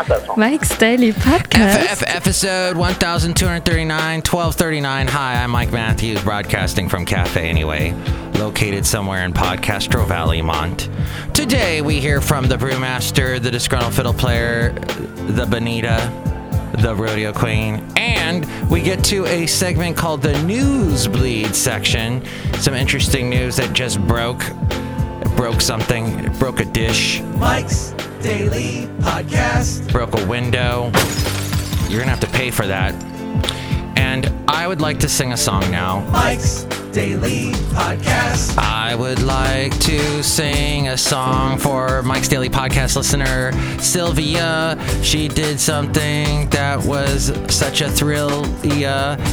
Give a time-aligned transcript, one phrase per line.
[0.00, 0.40] Not that song.
[0.40, 1.74] Mike's Daily Podcast.
[1.76, 5.06] F- F- episode 1239, 1239.
[5.08, 7.92] Hi, I'm Mike Matthews, broadcasting from Cafe Anyway,
[8.38, 10.88] located somewhere in Podcaster Valley, Mont.
[11.34, 16.10] Today, we hear from the brewmaster, the disgruntled fiddle player, the Benita,
[16.78, 22.24] the rodeo queen, and we get to a segment called the Newsbleed section.
[22.54, 24.42] Some interesting news that just broke.
[25.20, 27.92] It broke something, it broke a dish, Mike's
[28.22, 29.90] Daily Podcast.
[29.90, 30.90] broke a window.
[31.88, 32.94] You're gonna have to pay for that.
[33.96, 36.00] And I would like to sing a song now.
[36.10, 38.58] Mike's Daily Podcast.
[38.58, 44.78] I would like to sing a song for Mike's Daily Podcast listener, Sylvia.
[45.02, 48.44] She did something that was such a thrill.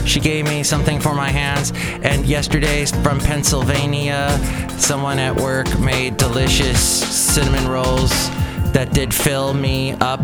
[0.06, 1.74] She gave me something for my hands.
[2.04, 4.30] And yesterday from Pennsylvania,
[4.78, 8.30] someone at work made delicious cinnamon rolls
[8.78, 10.22] that did fill me up.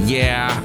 [0.00, 0.60] Yeah,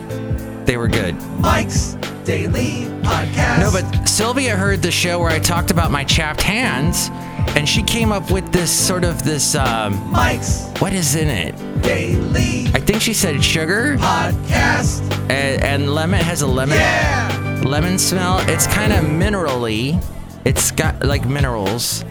[0.66, 1.16] they were good.
[1.40, 1.94] Mike's
[2.26, 3.60] Daily Podcast.
[3.60, 7.10] No, but Sylvia heard the show where I talked about my chapped hands,
[7.56, 9.56] and she came up with this sort of this.
[9.56, 11.56] Um, Mike's what is in it?
[11.82, 15.02] Daily I think she said sugar Podcast.
[15.32, 16.20] and, and lemon.
[16.20, 17.62] Has a lemon Yeah.
[17.66, 18.40] lemon smell.
[18.50, 20.04] It's kind of minerally.
[20.44, 22.04] It's got like minerals,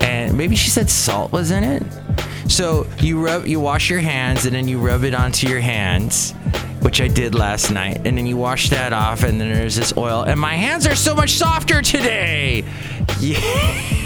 [0.00, 1.82] and maybe she said salt was in it.
[2.48, 6.32] So you rub, you wash your hands, and then you rub it onto your hands,
[6.80, 9.96] which I did last night, and then you wash that off, and then there's this
[9.96, 12.64] oil, and my hands are so much softer today.
[13.20, 13.38] Yeah.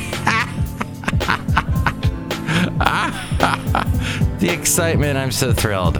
[4.39, 5.97] the excitement, I'm so thrilled.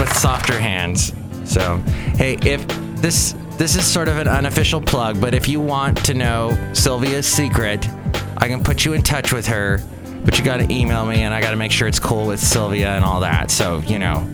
[0.00, 1.12] With softer hands.
[1.44, 1.76] So,
[2.16, 2.66] hey, if
[3.00, 7.26] this this is sort of an unofficial plug, but if you want to know Sylvia's
[7.26, 7.88] secret,
[8.36, 9.80] I can put you in touch with her.
[10.24, 12.40] But you got to email me, and I got to make sure it's cool with
[12.40, 13.50] Sylvia and all that.
[13.50, 14.28] So you know.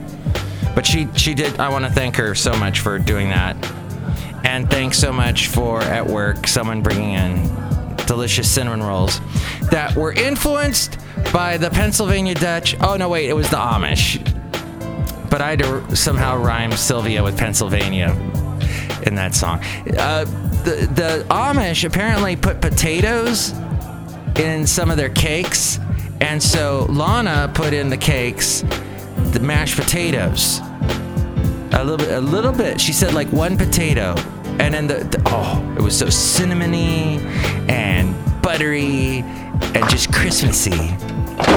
[0.75, 1.59] But she she did.
[1.61, 3.57] I want to thank her so much for doing that,
[4.45, 9.21] and thanks so much for at work someone bringing in delicious cinnamon rolls
[9.71, 10.99] that were influenced
[11.33, 12.77] by the Pennsylvania Dutch.
[12.81, 14.35] Oh no, wait, it was the Amish
[15.35, 18.11] but I had to somehow rhyme Sylvia with Pennsylvania
[19.03, 19.59] in that song.
[19.99, 20.25] Uh,
[20.63, 23.51] the the Amish apparently put potatoes
[24.39, 25.79] in some of their cakes,
[26.21, 28.65] and so Lana put in the cakes
[29.33, 30.61] the mashed potatoes.
[31.73, 32.81] A little bit, a little bit.
[32.81, 34.15] She said like one potato,
[34.61, 37.19] and then the, the oh, it was so cinnamony
[37.69, 39.25] and buttery
[39.75, 40.97] and just Christmassy,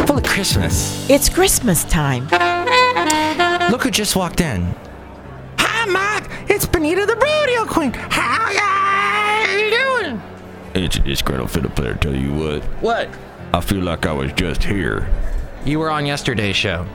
[0.08, 1.08] full of Christmas.
[1.10, 2.24] It's Christmas time.
[3.70, 4.74] Look who just walked in.
[5.60, 6.30] Hi, Mike.
[6.50, 7.92] It's Benita the Rodeo Queen.
[7.92, 8.27] Doing?
[10.78, 12.64] It's a disgruntled fiddle player, tell you what.
[12.84, 13.10] What?
[13.52, 15.10] I feel like I was just here.
[15.66, 16.86] You were on yesterday's show.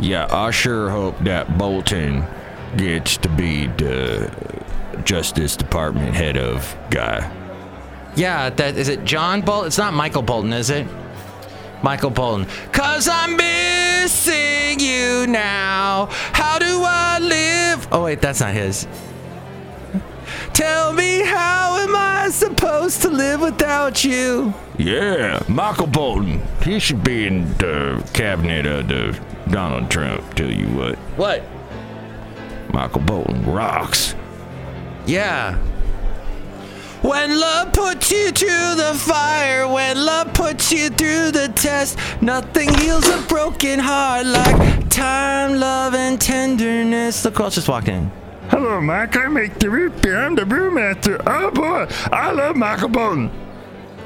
[0.00, 2.24] Yeah, I sure hope that Bolton
[2.76, 4.28] gets to be the
[5.04, 7.30] Justice Department head of guy.
[8.16, 9.04] Yeah, that is it.
[9.04, 9.68] John Bolton.
[9.68, 10.86] It's not Michael Bolton, is it?
[11.84, 12.46] Michael Bolton.
[12.72, 16.08] Cause I'm missing you now.
[16.32, 17.86] How do I live?
[17.92, 18.88] Oh wait, that's not his.
[20.56, 24.54] Tell me how am I supposed to live without you?
[24.78, 26.40] Yeah, Michael Bolton.
[26.62, 30.96] He should be in the cabinet of the Donald Trump, tell you what.
[31.18, 31.42] What?
[32.72, 34.14] Michael Bolton rocks.
[35.04, 35.58] Yeah.
[37.02, 42.72] When love puts you to the fire, when love puts you through the test, nothing
[42.78, 47.26] heals a broken heart like time, love, and tenderness.
[47.26, 48.10] Look who else just walked in.
[48.50, 49.16] Hello, Mike.
[49.16, 50.16] I make the root beer.
[50.16, 51.20] I'm the brewmaster.
[51.26, 53.30] Oh boy, I love Michael Bolton.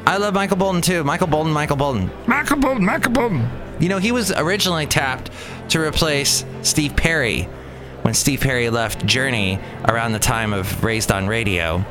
[0.06, 1.04] I love Michael Bolton too.
[1.04, 2.10] Michael Bolton, Michael Bolton.
[2.26, 3.48] Michael Bolton, Michael Bolton.
[3.78, 5.30] You know, he was originally tapped
[5.70, 7.42] to replace Steve Perry
[8.02, 11.84] when Steve Perry left Journey around the time of Raised on Radio.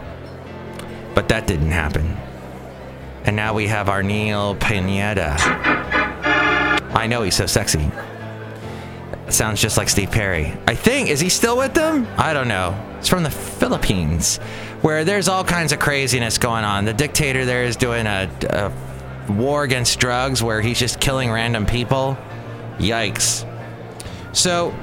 [1.14, 2.18] But that didn't happen.
[3.25, 5.36] And now we have Arnel Pineda.
[6.94, 7.92] I know he's so sexy.
[9.31, 10.58] Sounds just like Steve Perry.
[10.68, 11.10] I think.
[11.10, 12.08] Is he still with them?
[12.18, 12.76] I don't know.
[12.98, 14.38] It's from the Philippines,
[14.81, 16.86] where there's all kinds of craziness going on.
[16.86, 21.66] The dictator there is doing a, a war against drugs where he's just killing random
[21.66, 22.18] people.
[22.78, 23.46] Yikes.
[24.36, 24.74] So,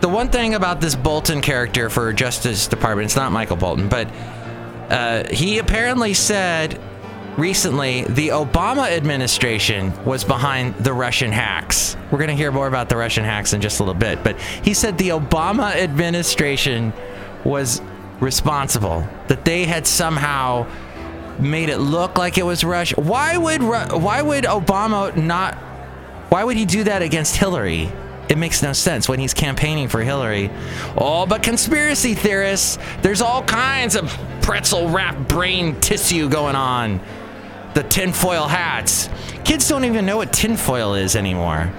[0.00, 4.08] the one thing about this Bolton character for Justice Department, it's not Michael Bolton, but
[4.90, 6.78] uh, he apparently said
[7.36, 11.96] recently the Obama administration was behind the Russian hacks.
[12.10, 14.38] We're going to hear more about the Russian hacks in just a little bit, but
[14.40, 16.92] he said the Obama administration
[17.44, 17.80] was
[18.20, 20.66] responsible, that they had somehow
[21.38, 23.00] made it look like it was Russia.
[23.00, 25.54] Why would why would Obama not
[26.28, 27.90] why would he do that against Hillary?
[28.28, 30.50] It makes no sense when he's campaigning for Hillary.
[30.96, 34.08] Oh, but conspiracy theorists, there's all kinds of
[34.40, 37.00] pretzel wrapped brain tissue going on.
[37.74, 39.08] The tinfoil hats.
[39.44, 41.72] Kids don't even know what tinfoil is anymore.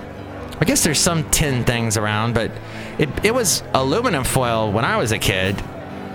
[0.60, 2.52] I guess there's some tin things around, but
[2.98, 5.62] it, it was aluminum foil when I was a kid.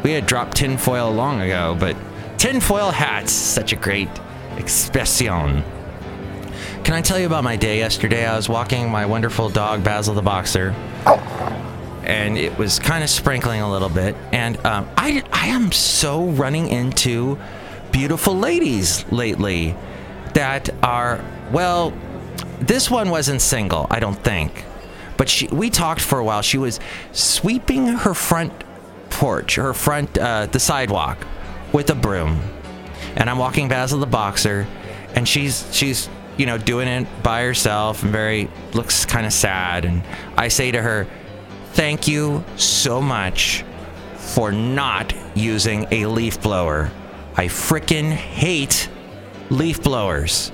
[0.03, 1.97] We had dropped tinfoil long ago, but
[2.38, 4.09] tinfoil hats, such a great
[4.56, 5.62] expression.
[6.85, 8.27] Can I tell you about my day yesterday?
[8.27, 10.75] I was walking my wonderful dog, Basil the Boxer,
[12.03, 14.15] and it was kind of sprinkling a little bit.
[14.32, 17.38] And um, I, I am so running into
[17.92, 19.75] beautiful ladies lately
[20.34, 21.92] that are, well,
[22.60, 24.64] this one wasn't single, I don't think.
[25.16, 26.42] But she, we talked for a while.
[26.42, 26.81] She was
[27.12, 28.52] sweeping her front
[29.10, 31.19] porch, her front, uh, the sidewalk,
[31.72, 32.40] with a broom.
[33.16, 34.66] And I'm walking Basil the boxer,
[35.14, 39.84] and she's she's you know doing it by herself and very looks kind of sad.
[39.84, 40.02] And
[40.36, 41.06] I say to her,
[41.72, 43.64] "Thank you so much
[44.16, 46.90] for not using a leaf blower.
[47.40, 48.88] I frickin' hate
[49.48, 50.52] leaf blowers."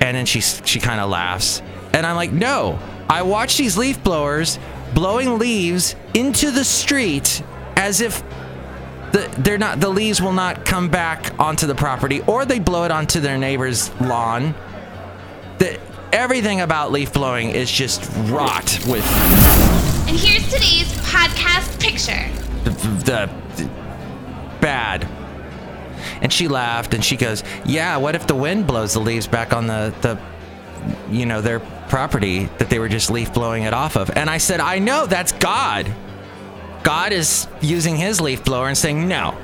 [0.00, 1.60] And then she she kind of laughs,
[1.92, 4.60] and I'm like, "No, I watch these leaf blowers
[4.94, 7.42] blowing leaves into the street
[7.74, 8.22] as if
[9.10, 12.84] the, they're not the leaves will not come back onto the property or they blow
[12.84, 14.54] it onto their neighbor's lawn
[15.58, 15.80] the,
[16.12, 19.04] everything about leaf blowing is just rot with
[20.08, 22.30] And here's today's podcast picture.
[22.62, 22.70] the,
[23.04, 23.70] the, the
[24.60, 25.08] bad
[26.20, 29.52] and she laughed and she goes yeah what if the wind blows the leaves back
[29.52, 30.18] on the the
[31.10, 34.10] you know their property that they were just leaf blowing it off of?
[34.10, 35.92] And i said i know that's god.
[36.82, 39.36] God is using his leaf blower and saying no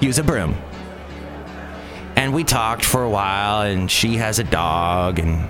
[0.00, 0.54] use a broom.
[2.16, 5.48] And we talked for a while and she has a dog and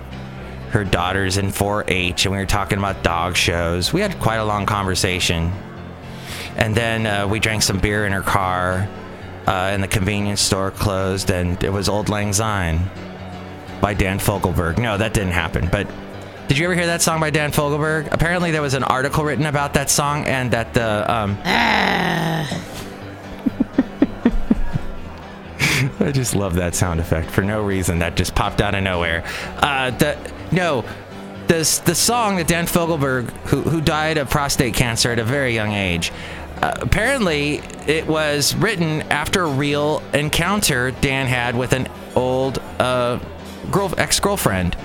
[0.70, 3.92] her daughter's in 4-h and we were talking about dog shows.
[3.92, 5.52] We had quite a long conversation.
[6.56, 8.88] And then uh, we drank some beer in her car
[9.48, 12.78] uh, and the convenience store closed and it was old lang syne
[13.80, 15.88] by dan fogelberg no that didn't happen but
[16.46, 19.46] did you ever hear that song by dan fogelberg apparently there was an article written
[19.46, 21.38] about that song and that the um,
[26.00, 28.00] I just love that sound effect for no reason.
[28.00, 29.24] That just popped out of nowhere.
[29.58, 30.16] Uh, the
[30.50, 30.84] no,
[31.46, 35.54] this the song that Dan Fogelberg, who who died of prostate cancer at a very
[35.54, 36.12] young age,
[36.62, 43.19] apparently it was written after a real encounter Dan had with an old uh,
[43.70, 44.76] girl ex girlfriend,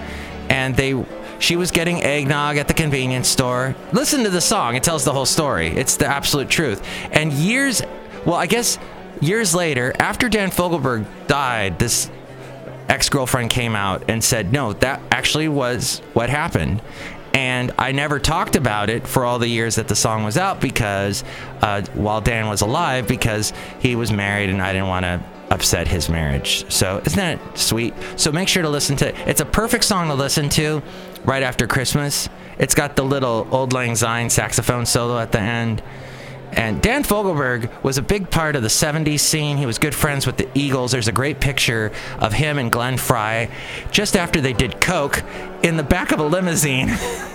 [0.49, 1.05] and they.
[1.39, 3.75] She was getting eggnog at the convenience store.
[3.91, 5.67] Listen to the song; it tells the whole story.
[5.67, 6.81] It's the absolute truth.
[7.11, 7.81] And years,
[8.25, 8.79] well, I guess
[9.19, 12.09] years later, after Dan Fogelberg died, this
[12.89, 16.81] ex girlfriend came out and said, No, that actually was what happened.
[17.33, 20.61] And I never talked about it for all the years that the song was out
[20.61, 21.23] because
[21.61, 25.87] uh, while Dan was alive, because he was married and I didn't want to upset
[25.87, 26.71] his marriage.
[26.71, 27.93] So isn't that sweet?
[28.17, 29.15] So make sure to listen to it.
[29.27, 30.81] It's a perfect song to listen to
[31.25, 32.29] right after Christmas.
[32.59, 35.81] It's got the little Old Lang Syne saxophone solo at the end.
[36.55, 39.57] And Dan Fogelberg was a big part of the 70s scene.
[39.57, 40.91] He was good friends with the Eagles.
[40.91, 43.49] There's a great picture of him and Glenn Frey
[43.91, 45.23] just after they did Coke
[45.63, 46.91] in the back of a limousine.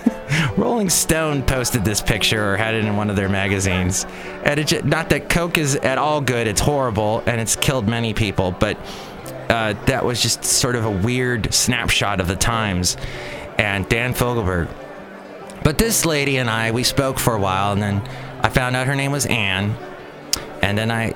[0.57, 4.05] Rolling Stone posted this picture or had it in one of their magazines.
[4.45, 8.15] And it not that Coke is at all good, it's horrible and it's killed many
[8.15, 8.79] people, but
[9.49, 12.97] uh, that was just sort of a weird snapshot of the times.
[13.59, 14.69] And Dan Fogelberg.
[15.65, 18.09] But this lady and I, we spoke for a while, and then
[18.41, 19.77] I found out her name was Anne.
[20.63, 21.15] And then I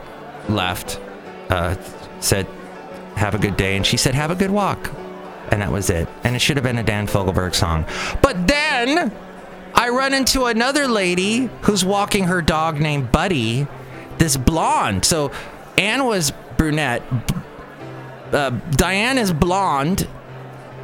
[0.49, 1.01] left,
[1.49, 1.77] uh,
[2.21, 2.47] said,
[3.17, 3.77] have a good day.
[3.77, 4.91] And she said, have a good walk.
[5.51, 6.09] And that was it.
[6.25, 7.85] And it should have been a Dan Fogelberg song.
[8.23, 9.13] But then
[9.75, 13.67] I run into another lady who's walking her dog named Buddy,
[14.19, 15.05] this blonde.
[15.05, 15.33] So
[15.77, 17.03] Anne was brunette.
[18.33, 20.09] Uh, Diane is blonde,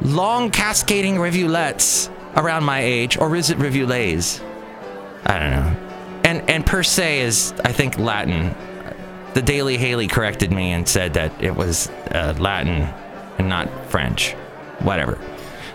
[0.01, 4.39] long cascading rivulets around my age, or is it rivulets?
[5.25, 5.88] I don't know.
[6.29, 8.55] And and per se is I think Latin.
[9.33, 12.93] The Daily Haley corrected me and said that it was uh, Latin
[13.37, 14.33] and not French.
[14.79, 15.19] Whatever.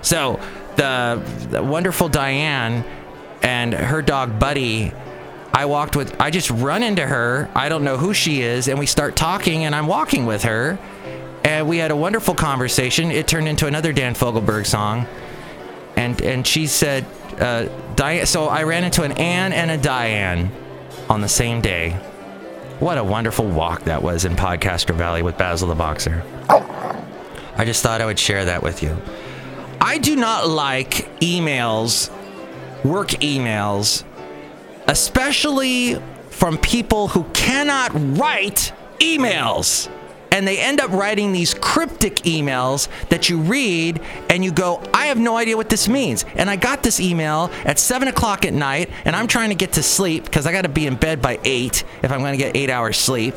[0.02, 0.38] So
[0.76, 2.84] the, the wonderful Diane
[3.42, 4.92] and her dog Buddy.
[5.52, 6.20] I walked with.
[6.20, 7.48] I just run into her.
[7.54, 10.78] I don't know who she is, and we start talking, and I'm walking with her,
[11.44, 13.12] and we had a wonderful conversation.
[13.12, 15.06] It turned into another Dan Fogelberg song,
[15.96, 17.04] and and she said,
[17.38, 18.26] uh, Diane.
[18.26, 20.50] So I ran into an Anne and a Diane
[21.08, 21.90] on the same day.
[22.80, 26.22] What a wonderful walk that was in Podcaster Valley with Basil the Boxer.
[27.56, 28.96] I just thought I would share that with you.
[29.80, 32.10] I do not like emails
[32.84, 34.04] work emails,
[34.86, 39.88] especially from people who cannot write emails.
[40.34, 45.06] And they end up writing these cryptic emails that you read and you go, I
[45.06, 46.24] have no idea what this means.
[46.34, 49.74] And I got this email at 7 o'clock at night and I'm trying to get
[49.74, 52.36] to sleep because I got to be in bed by 8 if I'm going to
[52.36, 53.36] get 8 hours sleep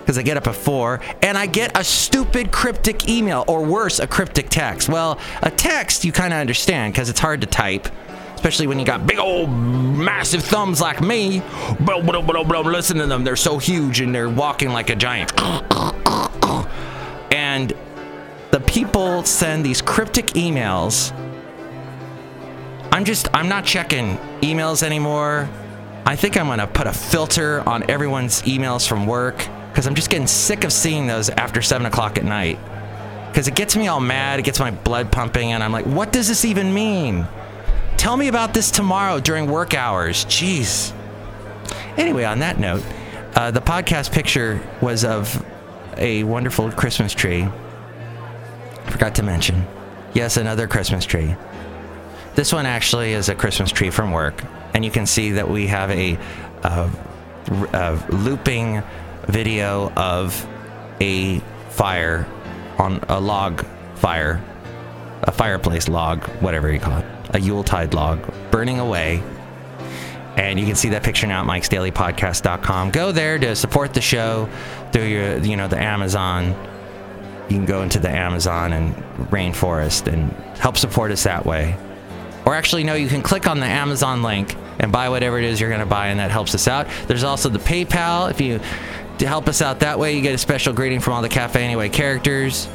[0.00, 3.98] because I get up at 4 and I get a stupid cryptic email or worse,
[3.98, 4.90] a cryptic text.
[4.90, 7.88] Well, a text you kind of understand because it's hard to type
[8.44, 11.40] especially when you got big old massive thumbs like me.
[11.80, 13.24] Listen to them.
[13.24, 15.32] They're so huge and they're walking like a giant.
[17.32, 17.72] And
[18.50, 21.10] the people send these cryptic emails.
[22.92, 25.48] I'm just, I'm not checking emails anymore.
[26.04, 29.38] I think I'm to put a filter on everyone's emails from work
[29.70, 32.58] because I'm just getting sick of seeing those after 7 o'clock at night.
[33.28, 36.12] Because it gets me all mad, it gets my blood pumping, and I'm like, what
[36.12, 37.26] does this even mean?
[38.04, 40.26] Tell me about this tomorrow during work hours.
[40.26, 40.92] Jeez.
[41.96, 42.82] Anyway, on that note,
[43.34, 45.42] uh, the podcast picture was of
[45.96, 47.48] a wonderful Christmas tree.
[48.88, 49.66] Forgot to mention.
[50.12, 51.34] Yes, another Christmas tree.
[52.34, 54.38] This one actually is a Christmas tree from work,
[54.74, 56.18] and you can see that we have a,
[56.62, 58.82] a looping
[59.28, 60.46] video of
[61.00, 61.38] a
[61.70, 62.26] fire
[62.76, 64.44] on a log fire,
[65.22, 69.22] a fireplace log, whatever you call it a Yuletide log burning away.
[70.36, 72.90] And you can see that picture now at mikesdailypodcast.com.
[72.90, 74.48] Go there to support the show
[74.92, 76.56] through your, you know, the Amazon.
[77.48, 78.96] You can go into the Amazon and
[79.30, 81.76] Rainforest and help support us that way.
[82.46, 85.60] Or actually, no, you can click on the Amazon link and buy whatever it is
[85.60, 86.88] you're going to buy, and that helps us out.
[87.06, 88.30] There's also the PayPal.
[88.30, 88.60] If you
[89.18, 91.62] to help us out that way, you get a special greeting from all the Cafe
[91.62, 92.68] Anyway characters.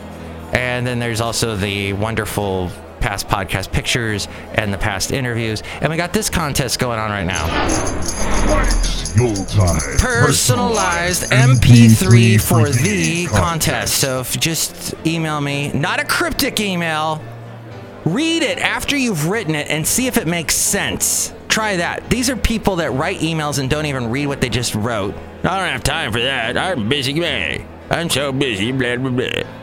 [0.53, 2.71] And then there's also the wonderful
[3.09, 5.63] past podcast pictures and the past interviews.
[5.81, 7.47] And we got this contest going on right now.
[9.97, 13.95] Personalized MP3 for the contest.
[13.95, 17.19] So if just email me, not a cryptic email,
[18.05, 21.33] read it after you've written it and see if it makes sense.
[21.47, 22.11] Try that.
[22.11, 25.15] These are people that write emails and don't even read what they just wrote.
[25.43, 26.59] I don't have time for that.
[26.59, 27.67] I'm busy man.
[27.89, 29.58] I'm so busy, blah, blah, blah.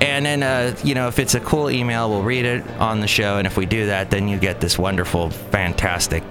[0.00, 3.08] And then, uh, you know, if it's a cool email, we'll read it on the
[3.08, 3.38] show.
[3.38, 6.22] And if we do that, then you get this wonderful, fantastic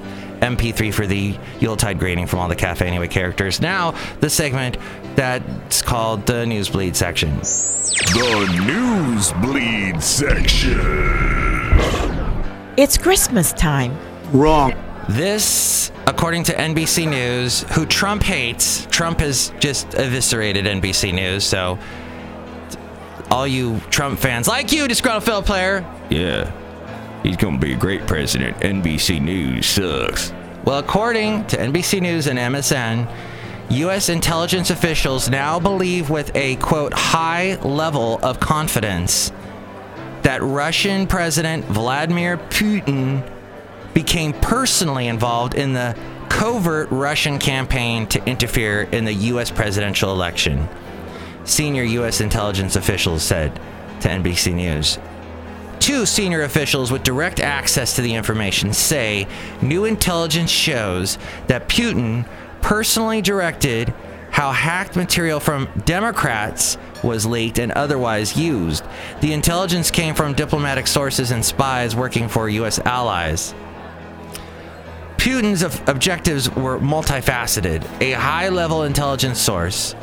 [0.41, 3.61] MP3 for the Yuletide greeting from all the Cafe Anyway characters.
[3.61, 4.77] Now, the segment
[5.15, 7.37] that's called the Newsbleed section.
[7.37, 10.79] The Newsbleed section.
[12.77, 13.97] It's Christmas time.
[14.31, 14.73] Wrong.
[15.07, 21.43] This, according to NBC News, who Trump hates, Trump has just eviscerated NBC News.
[21.43, 21.77] So,
[23.35, 26.49] all you Trump fans, like you, disgruntled fellow player, Yeah.
[27.21, 28.55] He's gonna be a great president.
[28.61, 30.31] NBC News sucks.
[30.63, 33.07] Well, according to NBC News and MSN,
[33.69, 34.09] U.S.
[34.09, 39.31] intelligence officials now believe with a quote high level of confidence
[40.21, 43.27] that Russian President Vladimir Putin
[43.95, 45.97] became personally involved in the
[46.29, 49.49] covert Russian campaign to interfere in the U.S.
[49.49, 50.69] presidential election.
[51.45, 52.21] Senior U.S.
[52.21, 53.55] intelligence officials said
[54.01, 54.99] to NBC News.
[55.79, 59.27] Two senior officials with direct access to the information say
[59.61, 62.27] new intelligence shows that Putin
[62.61, 63.93] personally directed
[64.31, 68.83] how hacked material from Democrats was leaked and otherwise used.
[69.21, 72.79] The intelligence came from diplomatic sources and spies working for U.S.
[72.79, 73.53] allies.
[75.17, 77.85] Putin's ob- objectives were multifaceted.
[78.01, 79.95] A high level intelligence source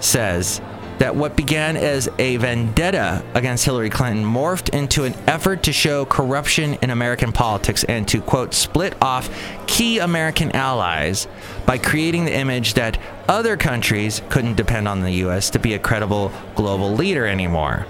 [0.00, 0.60] says
[0.98, 6.04] that what began as a vendetta against Hillary Clinton morphed into an effort to show
[6.04, 9.28] corruption in American politics and to, quote, split off
[9.66, 11.28] key American allies
[11.66, 12.98] by creating the image that
[13.28, 15.50] other countries couldn't depend on the U.S.
[15.50, 17.86] to be a credible global leader anymore.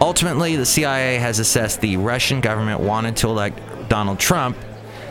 [0.00, 4.56] Ultimately, the CIA has assessed the Russian government wanted to elect Donald Trump.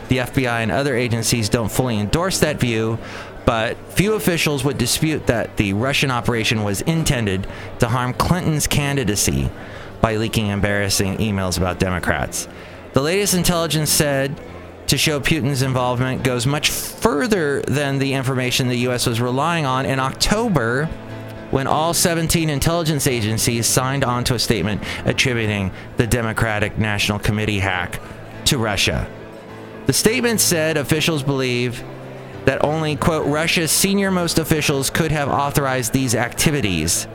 [0.08, 2.98] The FBI and other agencies don't fully endorse that view,
[3.46, 7.46] but few officials would dispute that the Russian operation was intended
[7.78, 9.48] to harm Clinton's candidacy
[10.02, 12.48] by leaking embarrassing emails about Democrats.
[12.92, 14.38] The latest intelligence said
[14.88, 19.06] to show Putin's involvement goes much further than the information the U.S.
[19.06, 20.86] was relying on in October
[21.50, 27.60] when all 17 intelligence agencies signed on to a statement attributing the Democratic National Committee
[27.60, 28.00] hack
[28.46, 29.08] to Russia.
[29.86, 31.84] The statement said officials believe
[32.46, 37.06] that only, quote, Russia's senior most officials could have authorized these activities.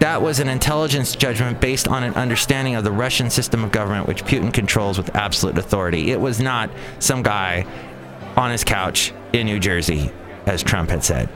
[0.00, 4.08] That was an intelligence judgment based on an understanding of the Russian system of government,
[4.08, 6.10] which Putin controls with absolute authority.
[6.10, 7.64] It was not some guy
[8.36, 10.10] on his couch in New Jersey,
[10.46, 11.28] as Trump had said.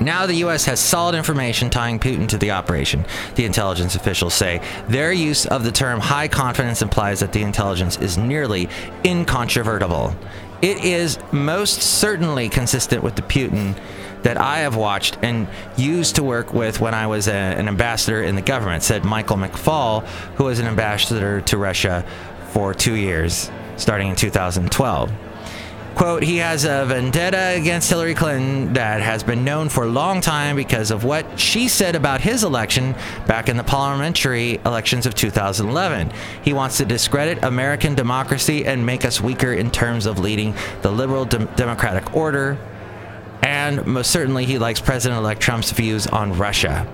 [0.00, 0.64] Now the U.S.
[0.66, 4.60] has solid information tying Putin to the operation, the intelligence officials say.
[4.88, 8.68] Their use of the term high confidence implies that the intelligence is nearly
[9.04, 10.14] incontrovertible.
[10.62, 13.78] It is most certainly consistent with the Putin
[14.22, 18.22] that I have watched and used to work with when I was a, an ambassador
[18.22, 22.04] in the government, said Michael McFaul, who was an ambassador to Russia
[22.48, 25.12] for two years, starting in 2012.
[25.96, 30.20] Quote, he has a vendetta against Hillary Clinton that has been known for a long
[30.20, 32.94] time because of what she said about his election
[33.26, 36.12] back in the parliamentary elections of 2011.
[36.42, 40.90] He wants to discredit American democracy and make us weaker in terms of leading the
[40.90, 42.58] liberal dem- democratic order.
[43.40, 46.86] And most certainly, he likes President elect Trump's views on Russia.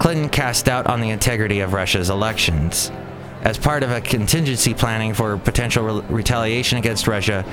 [0.00, 2.90] Clinton cast doubt on the integrity of Russia's elections.
[3.42, 7.44] As part of a contingency planning for potential re- retaliation against Russia,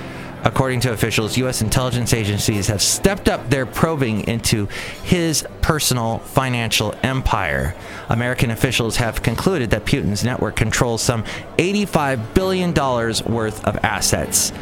[0.44, 1.64] according to officials, U.S.
[1.64, 4.68] intelligence agencies have stepped up their probing into
[5.04, 7.76] his personal financial empire.
[8.08, 11.24] American officials have concluded that Putin's network controls some
[11.58, 14.54] $85 billion worth of assets.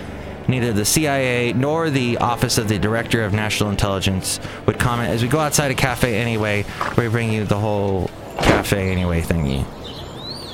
[0.48, 5.22] Neither the CIA nor the Office of the Director of National Intelligence would comment as
[5.22, 6.64] we go outside a cafe anyway,
[6.98, 9.66] we bring you the whole cafe anyway thingy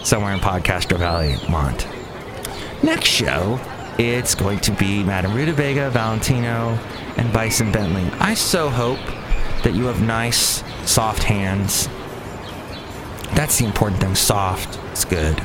[0.04, 1.88] somewhere in Podcaster Valley, Mont.
[2.84, 3.60] Next show,
[3.98, 6.78] it's going to be Madame Rutabaga, Valentino,
[7.16, 8.04] and Bison Bentley.
[8.20, 9.00] I so hope
[9.64, 11.88] that you have nice, soft hands.
[13.34, 14.16] That's the important thing.
[14.16, 14.78] Soft.
[14.92, 15.42] It's good.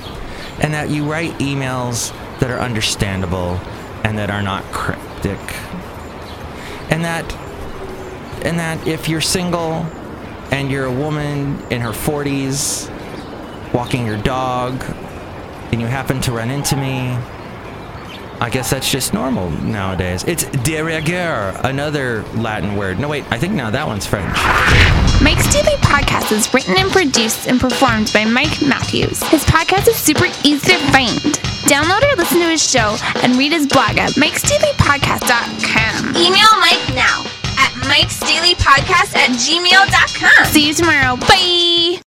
[0.61, 3.61] And that you write emails that are understandable
[4.03, 5.39] and that are not cryptic.
[6.91, 7.33] And that
[8.45, 9.87] and that if you're single
[10.51, 12.89] and you're a woman in her 40s
[13.73, 14.83] walking your dog
[15.73, 17.17] and you happen to run into me,
[18.41, 20.23] I guess that's just normal nowadays.
[20.25, 22.99] It's de rigueur, another Latin word.
[23.01, 24.37] No, wait, I think now that one's French.
[25.23, 29.21] Mike's Daily Podcast is written and produced and performed by Mike Matthews.
[29.25, 31.19] His podcast is super easy to find.
[31.67, 36.17] Download or listen to his show and read his blog at mikesdailypodcast.com.
[36.17, 37.25] Email Mike now
[37.59, 40.45] at mikesdailypodcast at gmail.com.
[40.47, 41.17] See you tomorrow.
[41.17, 42.01] Bye.